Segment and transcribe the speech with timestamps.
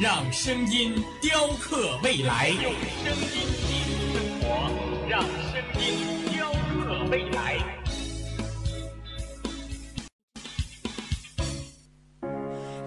[0.00, 2.48] 让声音雕刻未来。
[2.48, 2.72] 用
[3.04, 3.28] 声音
[3.66, 4.46] 技术生活，
[5.08, 5.86] 让声音
[6.32, 7.58] 雕刻未来。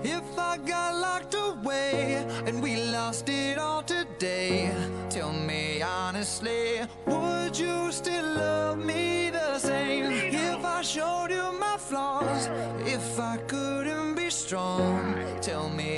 [0.04, 4.72] If I got locked away and we lost it all today,
[5.10, 10.12] tell me honestly, would you still love me the same?
[10.12, 12.50] If I showed you my flaws,
[12.86, 15.95] if I couldn't be strong, tell me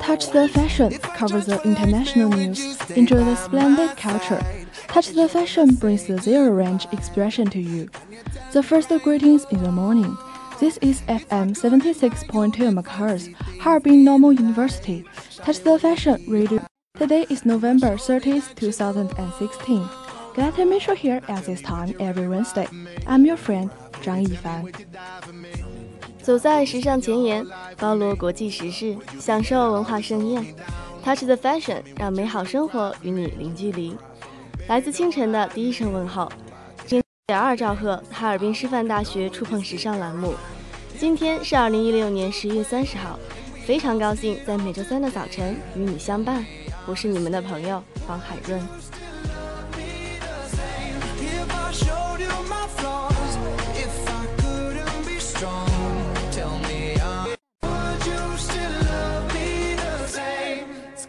[0.00, 2.90] Touch the Fashion covers the international news.
[2.92, 4.42] Enjoy the splendid culture.
[4.88, 7.90] Touch the Fashion brings the zero range expression to you.
[8.52, 10.16] The first greetings in the morning.
[10.60, 15.04] This is FM 76.2 MHz, Harbin Normal University.
[15.36, 16.64] Touch the Fashion radio.
[16.96, 20.03] Today is November 30th, 2016.
[20.34, 22.66] Glad to meet you here at this time every Wednesday.
[23.06, 23.70] I'm your friend
[24.02, 24.64] 张一凡。
[26.20, 27.46] 走在时尚前沿，
[27.78, 30.44] 包罗国际时事，享受文化盛宴。
[31.04, 33.96] Touch the fashion，让美好生活与你零距离。
[34.66, 36.28] 来自清晨的第一声问候，
[36.84, 40.34] 今点二兆赫哈尔滨师范大学触碰时尚栏目。
[40.98, 43.16] 今天是二零一六年十一月三十号，
[43.64, 46.44] 非常高兴在每周三的早晨与你相伴。
[46.86, 48.60] 我是你们的朋友黄海润。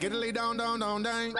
[0.05, 1.33] Skiddly down, down, down, down.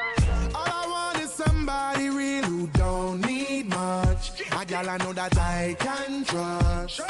[0.55, 4.41] All I want is somebody real who don't need much.
[4.59, 7.01] A gal I know that I can trust.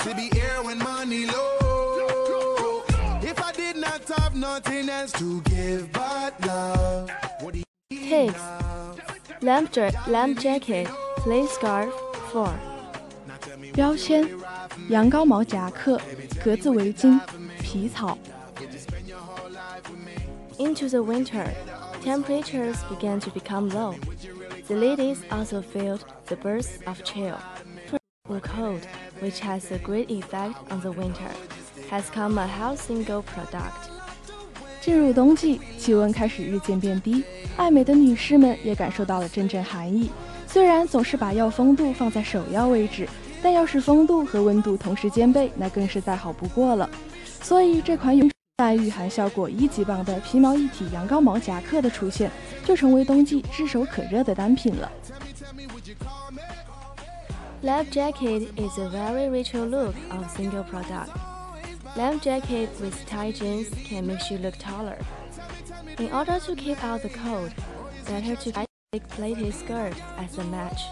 [0.00, 2.82] To be here when money low.
[3.22, 8.42] If I did not have nothing else to give but love, what do you Pigs,
[9.40, 9.74] lamp,
[10.08, 10.88] lamp jacket,
[11.26, 11.94] lace scarf,
[12.31, 12.49] four.
[13.73, 14.27] 标签：
[14.89, 15.99] 羊羔毛夹克、
[16.43, 17.19] 格子围巾、
[17.61, 18.17] 皮草。
[20.57, 21.47] Into the winter,
[22.03, 23.95] temperatures began to become low.
[24.67, 27.37] The ladies also felt the bursts of chill.
[28.29, 28.81] The cold,
[29.21, 31.31] which has a great effect on the winter,
[31.89, 33.89] has come a health single product.
[34.79, 37.23] 进入冬季，气温开始日渐变低，
[37.57, 40.11] 爱美的女士们也感受到了阵阵寒意。
[40.50, 43.06] 虽然总是把要风度放在首要位置，
[43.42, 46.88] 但要是风度和温度同时兼备，那更是再好不过了。
[47.42, 48.26] 所以这款有
[48.56, 52.30] 带御寒效果一级棒的皮毛一体羊羔毛夹克的出现，
[52.64, 54.90] 就成为冬季炙手可热的单品了。
[57.62, 61.10] Lamp jacket is a very ritual look of single product.
[61.96, 64.96] Lamp jacket with tight jeans can make you look taller.
[65.98, 67.50] In order to keep out the cold,
[68.06, 70.86] better to buy plate skirt as a match.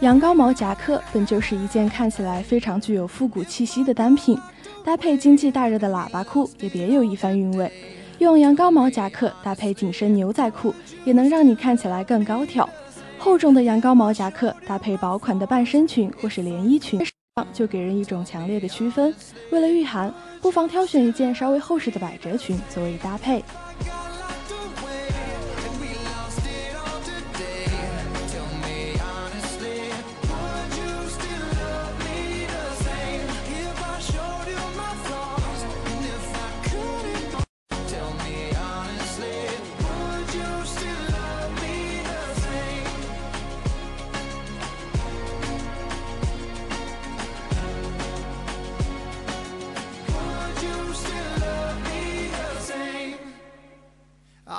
[0.00, 4.36] 羊羔毛夹克本就是一件看起来非常具有复古气息的单品，
[4.84, 7.70] 搭配经济大热的喇叭裤也别有一番韵味。
[8.18, 12.68] 用羊羔毛夹克搭配紧身牛仔裤，也能让你看起来更高挑。
[13.16, 17.00] 厚重的羊羔毛夹克搭配薄款的半身裙或是连衣裙，
[17.52, 19.14] 就给人一种强烈的区分。
[19.52, 23.40] 为了御寒，不妨挑选一件稍微厚实的百褶裙作为搭配。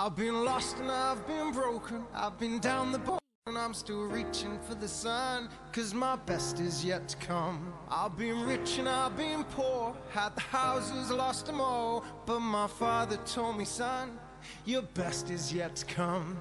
[0.02, 2.06] I've been lost and I've been broken.
[2.16, 5.50] I've been down the bottom and I'm still reaching for the sun.
[5.74, 7.74] Cause my best is yet to come.
[7.92, 9.94] I've been rich and I've been poor.
[10.12, 12.06] Had the houses, lost them all.
[12.26, 14.18] But my father told me, son,
[14.64, 16.38] your best is yet to come.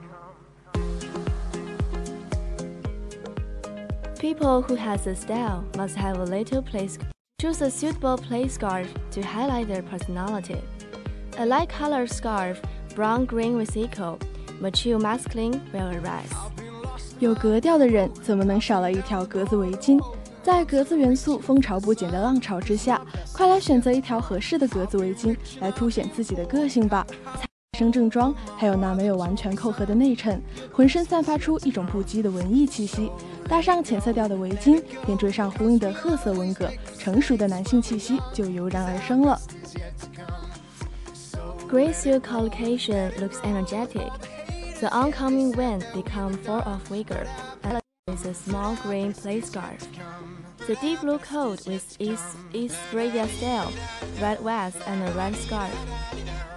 [4.20, 6.96] People who has a style must have a little place.
[7.40, 10.62] Choose a suitable place scarf to highlight their personality.
[11.38, 12.60] A light color scarf,
[12.94, 14.18] brown green with eco,
[14.60, 16.32] mature masculine will arise.
[17.18, 20.00] 有格调的人怎么能少了一条格子围巾？
[20.42, 23.00] 在格子元素风潮不减的浪潮之下，
[23.32, 27.06] 快来选择一条合适的格子围巾来凸显自己的个性吧！
[27.76, 30.42] 升正装，还有那没有完全扣合的内衬，
[30.72, 33.10] 浑身散发出一种不羁的文艺气息。
[33.48, 39.38] 搭上浅色调的围巾，点缀上呼应的褐色纹格，成熟的男性气息就油然而生了。
[41.67, 44.11] Gray silk collocation looks energetic.
[44.79, 47.27] The oncoming wind becomes full of vigor.
[48.07, 49.87] With a small green play scarf.
[50.67, 53.71] The deep blue coat with its East Arabia style,
[54.21, 55.73] red vest and a red scarf.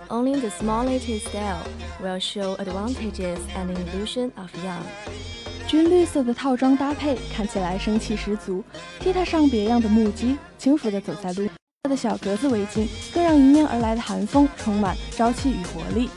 [0.08, 1.64] Only the smollated style
[2.00, 4.84] will show advantages and illusion of young.
[5.66, 8.62] 军绿色的套装搭配看起来生气十足，
[9.00, 11.48] 踢踏上别样的木屐，轻浮地走在路。
[11.91, 16.09] 的小格子围巾更让迎面而来的寒风充满朝气与活力。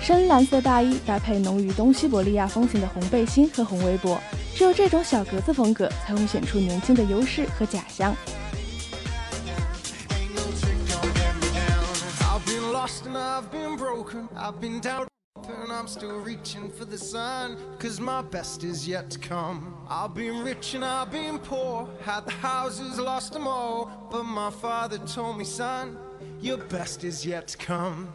[0.00, 4.20] 深蓝色大衣搭配浓于东西伯利亚风情的红背心和红围脖，
[4.54, 8.14] 只有这种小格子风格才会显出年轻的优势和假象。
[15.46, 17.56] And I'm still reaching for the sun.
[17.78, 19.76] Cause my best is yet to come.
[19.88, 24.08] I've been rich and I've been poor, had the houses, lost them all.
[24.10, 25.98] But my father told me, son,
[26.40, 28.08] your best is yet to come.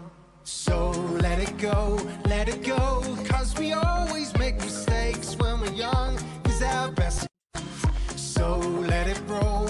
[0.44, 0.92] So
[1.22, 3.02] let it go, let it go.
[3.26, 6.20] Cause we always make mistakes when we're young.
[6.46, 7.28] Is our best.
[8.16, 9.63] So let it roll,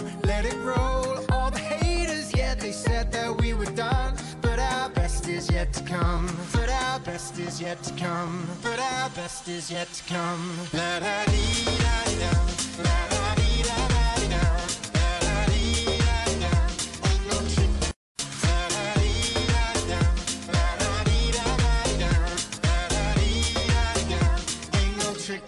[7.04, 10.58] best is yet to come, but our best is yet to come.
[10.74, 12.04] La da dee da.
[12.06, 12.36] Dee da,
[12.84, 13.78] la da dee da.
[15.24, 15.98] Da dee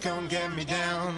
[0.02, 1.16] da, get me down.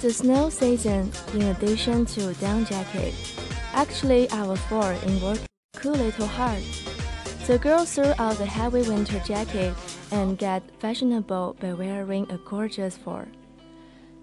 [0.00, 3.14] The snow season, in addition to down jacket.
[3.74, 5.38] Actually, I was born in work
[5.76, 6.62] cool little heart.
[7.48, 9.74] The girls threw out the heavy winter jacket
[10.12, 13.26] and get fashionable by wearing a gorgeous fur.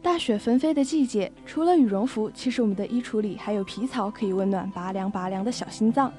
[0.02, 6.12] 大雪纷飞的季节，除了羽绒服，其实我们的衣橱里还有皮草，可以温暖拔凉拔凉的小心脏。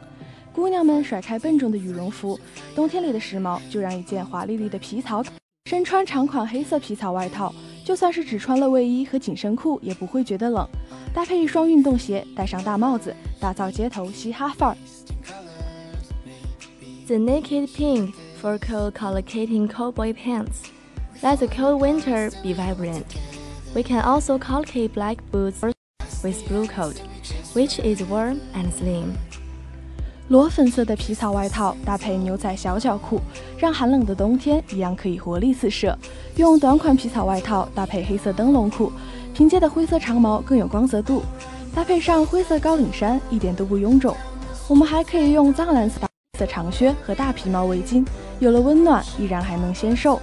[0.53, 2.39] 姑娘们甩开笨重的羽绒服，
[2.75, 5.25] 冬天里的时髦就让一件华丽丽的皮草。
[5.65, 7.53] 身穿长款黑色皮草外套，
[7.84, 10.68] 就算是只穿了卫衣和紧身裤，也不会觉得冷。
[11.14, 14.78] 搭配一双运动鞋，戴上大帽子，打造街头嘻哈范儿。
[17.08, 20.68] The naked pink for cold collocating cowboy pants.
[21.22, 23.06] Let the cold winter be vibrant.
[23.74, 25.62] We can also collocate black boots
[26.22, 26.96] with blue coat,
[27.54, 29.14] which is warm and slim.
[30.33, 33.21] 裸粉色的皮草外套搭配牛仔小脚裤，
[33.59, 35.95] 让寒冷的冬天一样可以活力四射。
[36.37, 38.91] 用短款皮草外套搭配黑色灯笼裤。
[39.35, 41.23] 凭借的灰色长毛更有光泽度，
[41.75, 44.17] 搭配上灰色高领衫，一点都不臃肿。
[44.69, 46.01] 我们还可以用藏蓝色
[46.39, 48.03] 的长靴和大皮毛围巾，
[48.39, 50.19] 有了温暖，依然还能纤瘦。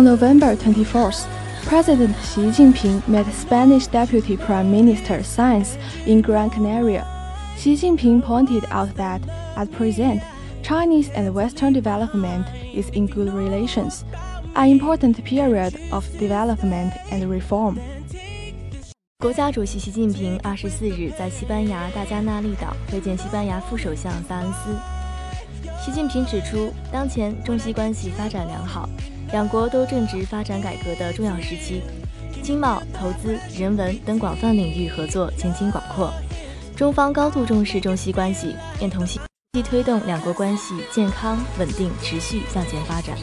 [0.00, 1.26] On November 24th,
[1.64, 7.04] President Xi Jinping met Spanish Deputy Prime Minister Sáenz in Gran Canaria.
[7.56, 9.20] Xi Jinping pointed out that,
[9.56, 10.22] at present,
[10.62, 14.04] Chinese and Western development is in good relations,
[14.56, 17.78] an important period of development and reform.
[19.18, 24.76] 国家主席习近平二十四日在西班牙大加那利岛会见西班牙副首相萨恩斯。
[25.84, 28.88] 习近平指出，当前中西关系发展良好，
[29.31, 31.81] 两国都正值发展改革的重要时期，
[32.43, 36.11] 经贸、投资、人文等广泛领域合作前景广阔。
[36.75, 39.21] 中方高度重视中西关系，愿同心
[39.69, 43.15] 推动两国关系健康稳定、持续向前发展。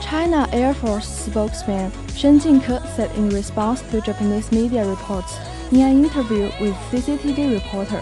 [0.00, 5.38] China Air Force spokesman Shen Jingke said in response to Japanese media reports
[5.70, 8.00] in an interview with CCTV reporter,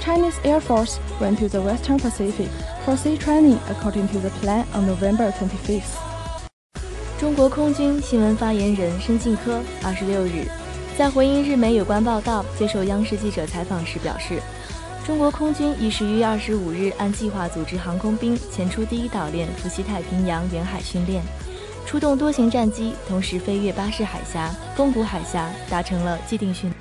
[0.00, 2.48] Chinese Air Force went to the Western Pacific
[2.84, 6.07] for sea training according to the plan on November 25th.
[7.18, 10.46] 中国空军新闻发言人申进科二十六日
[10.96, 14.40] 在回应日媒有关报道、接受央视记者采访时表示，
[15.04, 21.20] 中国空军已十一月二十五日按计划组织航空兵前出第一岛链赴西太平洋沿海训练，
[21.84, 26.72] 出动多型战机，同时飞越巴士海峡、宫古海峡，达成了既定训。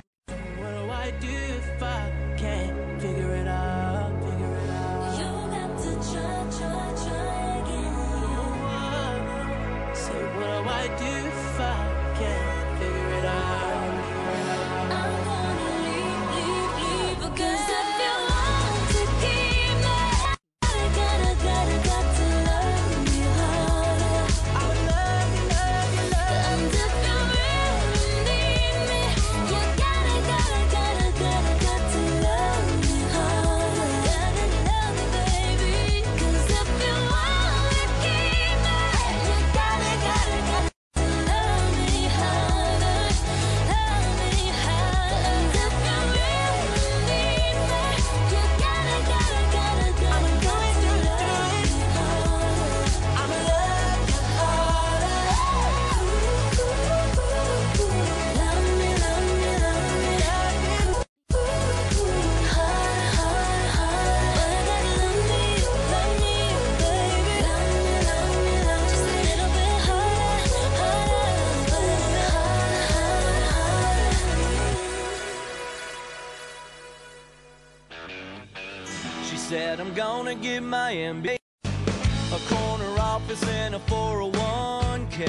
[80.35, 81.37] Get my MBA.
[81.63, 85.27] A corner office and a 401k.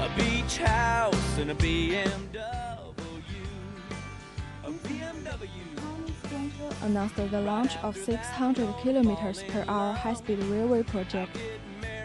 [0.00, 2.36] A beach house and a BMW.
[4.64, 5.66] A BMW.
[6.82, 11.36] announced the launch of 600 kilometers per hour high-speed railway project.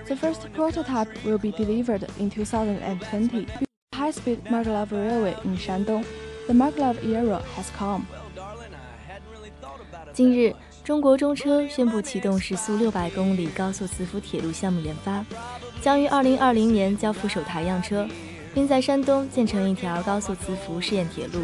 [0.07, 3.47] The first prototype will be delivered in 2020.
[3.93, 6.05] High-speed maglev railway in Shandong.
[6.47, 8.07] The maglev era has come.
[10.13, 15.23] 今日，中国中车宣布启动时速六百公里高速磁浮铁路项目研发，
[15.79, 18.07] 将于二零二零年交付首台样车，
[18.53, 21.43] 并在山东建成一条高速磁浮试验铁路。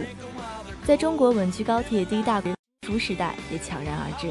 [0.85, 2.51] 在中国稳居高铁第一大国
[2.81, 4.27] 磁浮时代也悄然而至。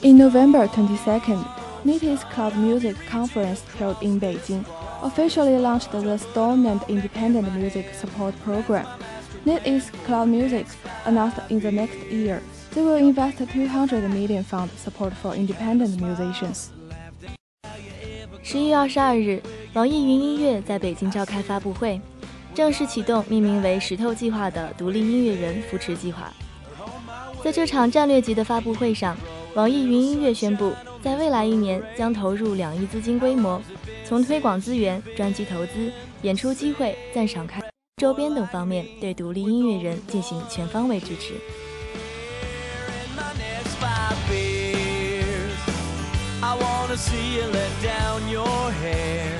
[0.00, 1.44] In November 22nd,
[1.84, 4.64] NITI's Cloud Music Conference held in Beijing
[5.02, 8.86] officially launched the Stone and Independent Music Support Program.
[9.44, 10.66] NITI's Cloud Music
[11.04, 12.40] announced in the next year
[12.74, 16.66] They will invest 200 million fund support for independent musicians.
[18.42, 19.40] 十一月二十二日，
[19.74, 22.00] 网易云音乐在北京召开发布会，
[22.52, 26.32] 正式启动命名为“石头计划”的独立音乐人扶持计划。
[27.44, 29.16] 在这场战略级的发布会上，
[29.54, 33.62] 网易云音乐宣布，在未来一年将投入两亿资金规模，
[34.04, 37.62] 从推广资源、专辑投资、演出机会、赞赏开
[37.98, 41.34] 周边等方面，对独立音乐人进行全方位支持。
[46.94, 49.36] Wanna see you let down your hair.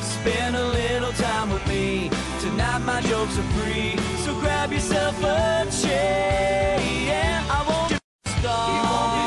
[0.00, 2.10] Spend a little time with me.
[2.40, 3.94] Tonight my jokes are free.
[4.24, 6.80] So grab yourself a chair.
[6.80, 9.17] Yeah, I won't be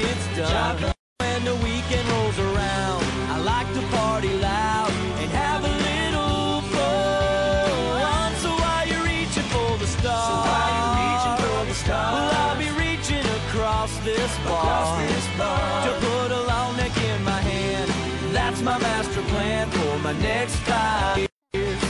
[0.00, 0.78] gets done.
[0.78, 0.94] Job.
[1.20, 3.02] When the weekend rolls around,
[3.34, 4.90] I like to party loud
[5.20, 8.30] and have a little fun.
[8.44, 12.30] So while you're reaching for the stars, so while you're reaching for the stars, well
[12.42, 17.24] I'll be reaching across this bar, across this bar to put a long neck in
[17.24, 17.90] my hand.
[18.32, 21.80] That's my master plan for my next five years.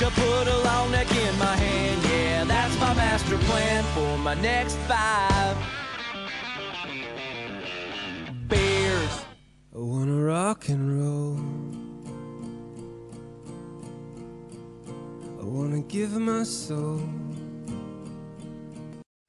[0.00, 4.34] To put a long neck in my hand, yeah, that's my master plan for my
[4.34, 5.56] next five.
[9.82, 11.38] Wanna rock and roll.
[15.40, 17.00] I wanna give my soul.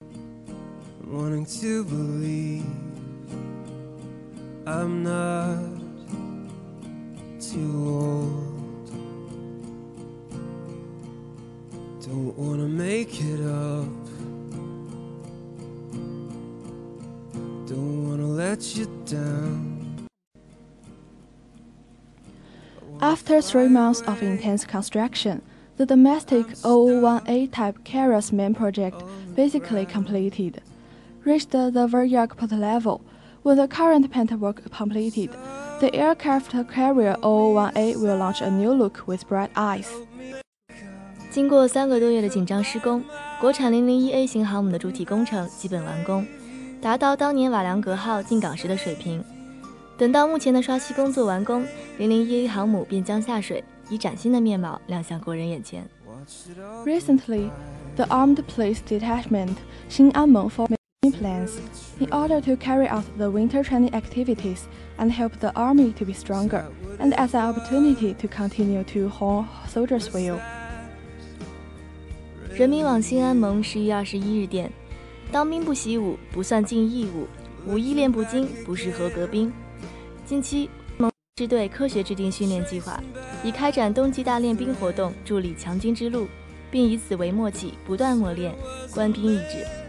[0.02, 2.66] I wanna going to believe
[4.68, 5.58] I'm not
[7.40, 8.92] too old.
[12.02, 13.88] Don't wanna make it up.
[17.68, 19.71] Don't wanna let you down.
[23.12, 25.42] After three months of intense construction,
[25.76, 29.04] the domestic 001A type carrier's main project
[29.36, 30.62] basically completed,
[31.26, 33.02] reached the Varyag port level.
[33.44, 35.30] When the current paint work completed,
[35.82, 39.88] the aircraft carrier 001A will launch a new look with bright eyes.
[41.30, 43.04] 经过三个多月的紧张施工，
[43.42, 46.26] 国产 001A 型航母的主体工程基本完工，
[46.80, 49.22] 达到当年瓦良格号进港时的水平。
[50.02, 51.64] 等到目前的刷漆工作完工
[52.00, 55.88] ，001航母便将下水，以崭新的面貌亮相国人眼前。
[56.84, 57.52] Recently,
[57.96, 59.58] the Armed Police Detachment
[59.92, 61.52] Xin'anmeng formed plans
[62.00, 64.62] in order to carry out the winter training activities
[64.98, 66.64] and help the army to be stronger,
[66.98, 70.40] and as an opportunity to continue to hone soldiers' will.
[72.56, 74.72] 人民网新安盟十一二十一日电：
[75.32, 77.28] 当兵不习武，不算尽义务；
[77.72, 79.54] 武艺练不精，不是合格兵。
[80.32, 83.04] 近期，盟支队科学制定训练计划，
[83.44, 86.26] 以开展冬季大练兵活动助力强军之路，
[86.72, 88.56] 并以此为默契，不断磨练
[88.94, 89.81] 官兵意志。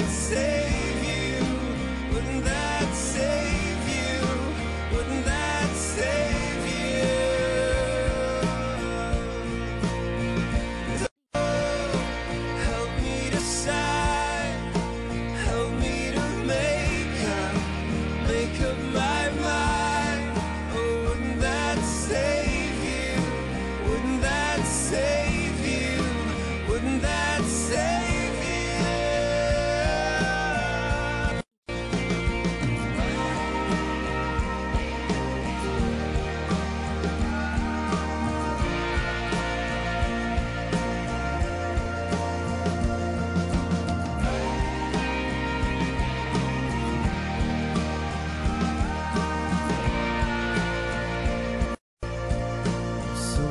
[0.00, 0.59] vencer.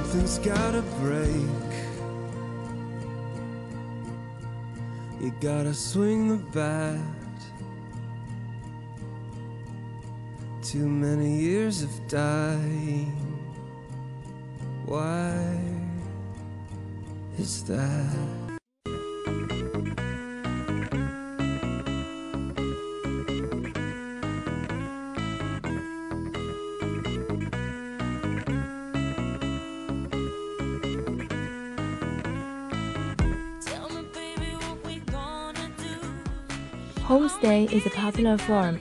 [0.09, 1.69] Something's gotta break.
[5.21, 6.97] You gotta swing the bat.
[10.63, 13.13] Too many years of dying.
[14.87, 15.59] Why
[17.37, 18.38] is that?
[37.68, 38.78] is a popular form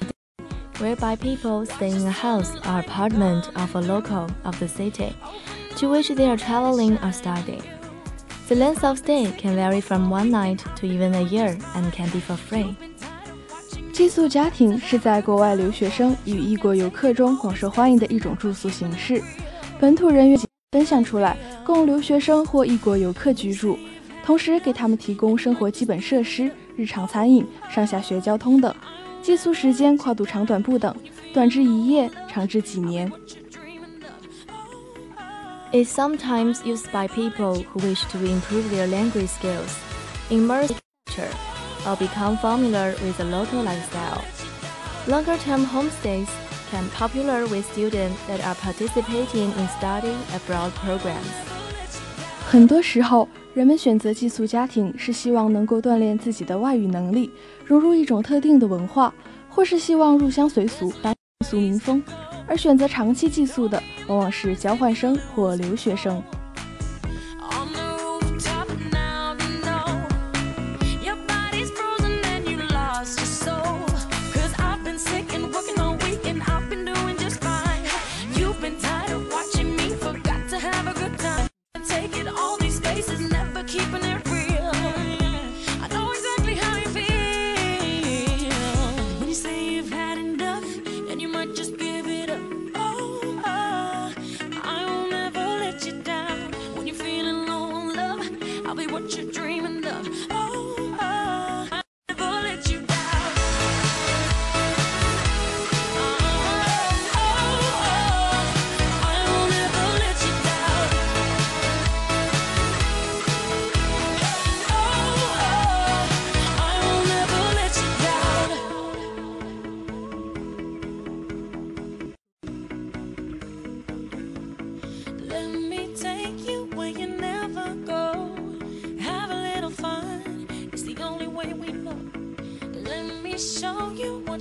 [0.80, 5.14] whereby people stay in a house or apartment of a local of the city
[5.76, 7.62] to which they are traveling or studying.
[8.48, 12.10] The length of stay can vary from one night to even a year and can
[12.12, 12.76] be for free.
[13.92, 19.22] 寄宿家庭是在国外留学生与异国游客中广受欢迎的一种住宿形式，
[19.78, 20.40] 本土人员
[20.72, 23.78] 分享出来，供留学生或异国游客居住，
[24.26, 26.50] 同时给他们提供生活基本设施。
[26.78, 28.74] 日常餐饮、上下学交通等，
[29.22, 30.96] 寄宿时间跨度长短不等，
[31.34, 33.12] 短至一夜，长至几年。
[35.72, 39.74] It's sometimes used by people who wish to improve their language skills,
[40.30, 40.72] immerse
[41.06, 41.30] culture,
[41.86, 44.22] or become familiar with the local lifestyle.
[45.08, 46.28] Longer-term homestays
[46.72, 51.32] can popular with students that are participating in study abroad programs.
[52.50, 53.28] 很多时候。
[53.59, 57.29] 人们选择寄宿家庭，是希望能够锻炼自己的外语能力，
[57.67, 59.13] 融入一种特定的文化，
[59.49, 62.01] 或是希望入乡随俗，民俗民风。
[62.47, 66.23] 而选择长期寄宿的，往往是交换生或留学生。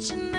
[0.09, 0.36] You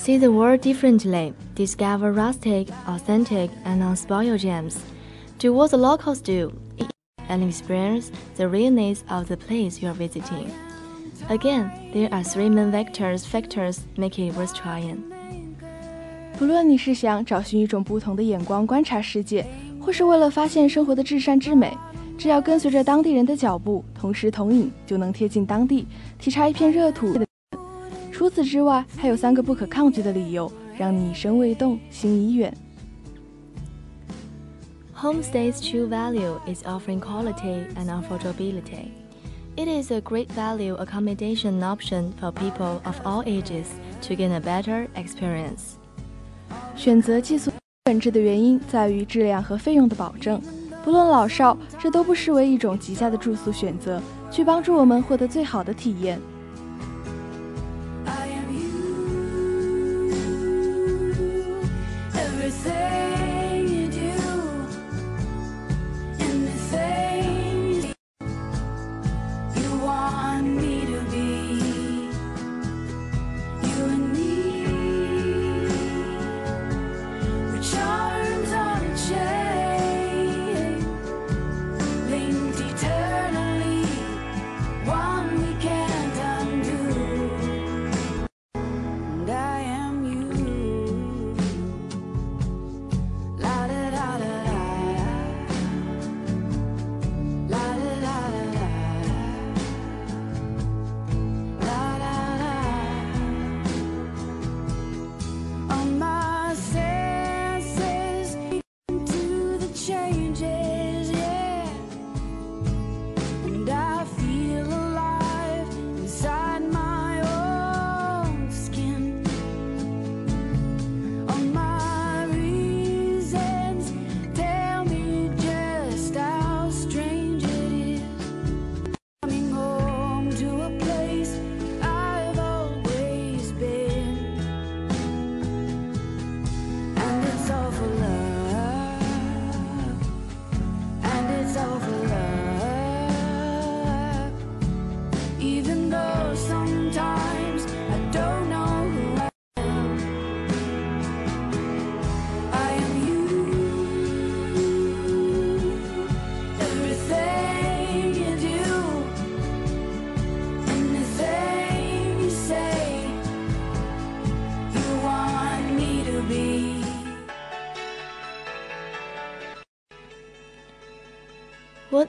[0.00, 1.32] See the world differently.
[1.54, 4.76] Discover rustic, authentic, and unspoiled gems.
[5.38, 6.52] Do what the locals do,
[7.28, 10.50] and experience the realness of the place you are visiting.
[11.28, 14.98] Again, there are three main vectors factors make it worth trying.
[16.38, 19.46] 不论你是想找寻一种不同的眼光观察世界，
[19.80, 21.76] 或是为了发现生活的至善至美，
[22.18, 25.86] 只要跟随着当地人的脚步，同时同饮，就能贴近当地，
[26.18, 27.18] 体察一片热土。
[28.21, 32.55] 除此之外，还有三个不可抗拒的理由，让你一生未动，心已远。
[34.95, 38.91] Homestay's true value is offering quality and affordability.
[39.55, 43.65] It is a great value accommodation option for people of all ages
[44.03, 45.77] to gain a better experience.
[46.75, 47.49] 选择寄宿
[47.85, 50.39] 本质的原因在于质量和费用的保证，
[50.85, 56.21] 不论老少，这都不失为一种极佳的住宿选择，去帮助我们获得最好的体验。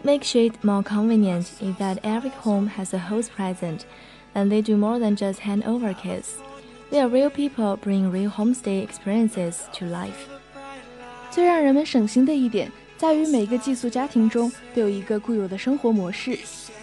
[0.02, 3.86] What makes it more convenient is that every home has a host present,
[4.34, 6.41] and they do more than just hand over keys.
[6.89, 10.28] They are real people bring real homestay experiences to life.
[11.30, 16.39] 最让人们省心的一点，在于每个寄宿家庭中都有一个固有的生活模式，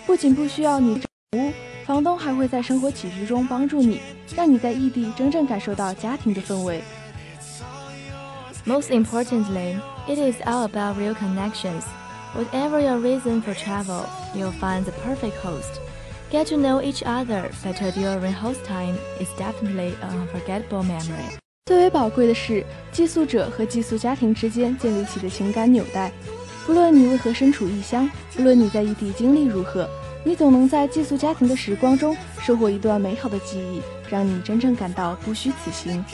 [0.07, 1.53] 不仅不需要你找屋，
[1.85, 4.01] 房东还会在生活起居中帮助你，
[4.37, 6.81] 让你在异地真正感受到家庭的氛围。
[8.65, 11.83] Most importantly, it is all about real connections.
[12.36, 15.80] Whatever your reason for travel, you'll find the perfect host.
[16.32, 21.40] Get to know each other better during host time is definitely a forgettable memory.
[21.66, 26.12] 最为宝贵的是，寄宿者和寄宿家庭之间建立起的情感纽带。
[26.68, 29.90] 不论你为何身处异乡，不论你在异地经历如何，
[30.24, 36.06] 你总能在寄宿家庭的时光中收获一段美好的记忆，让你真正感到不虚此行。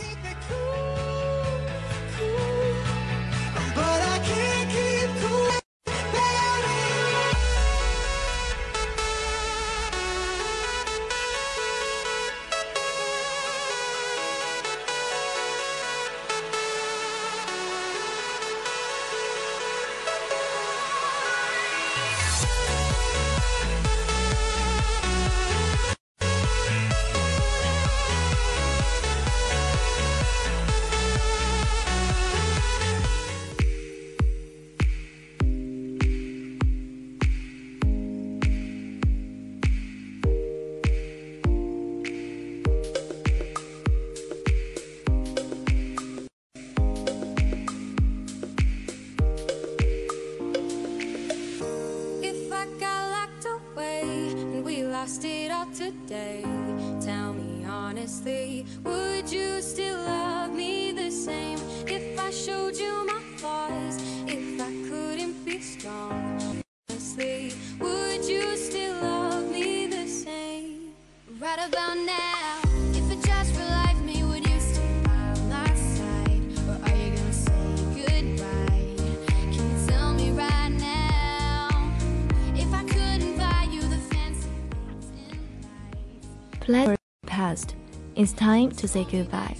[56.08, 58.66] Tell me honestly,
[88.25, 89.57] It's time to say goodbye.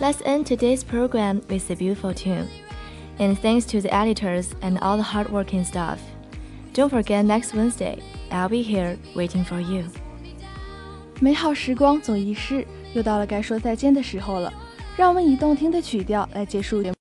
[0.00, 2.48] Let's end today's program with a beautiful tune.
[3.18, 5.98] And thanks to the editors and all the hardworking staff.
[6.72, 9.84] Don't forget next Wednesday, I'll be here waiting for you.
[11.20, 14.52] 美好时光总易逝，又到了该说再见的时候了。
[14.96, 16.96] 让我们以动听的曲调来结束节目。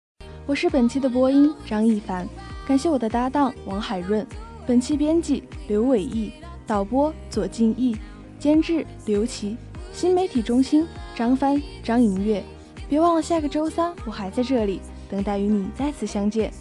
[0.45, 2.27] 我是本期的播音张一凡，
[2.67, 4.25] 感谢我的搭档王海润，
[4.67, 6.31] 本期编辑刘伟毅，
[6.67, 7.97] 导播左敬义，
[8.37, 9.57] 监制刘琦，
[9.98, 12.40] 新媒体中心张帆、张莹月。
[12.88, 14.80] 别忘了下个周三我还在这里，
[15.10, 16.52] 等待与你再次相见。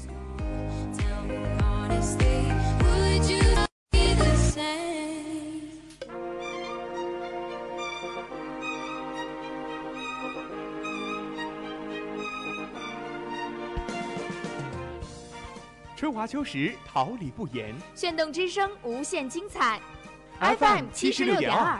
[15.96, 17.76] 春华秋实，桃李不言。
[17.94, 19.80] 炫动之声，无限精彩。
[20.40, 21.80] FM 七十六点二。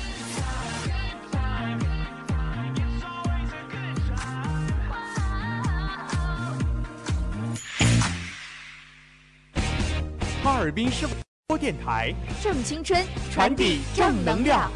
[10.61, 11.07] 哈尔滨师
[11.47, 14.71] 播电台正青春，传递正能量。